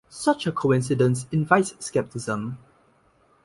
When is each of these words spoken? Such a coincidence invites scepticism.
Such 0.09 0.47
a 0.47 0.51
coincidence 0.51 1.27
invites 1.31 1.75
scepticism. 1.79 2.57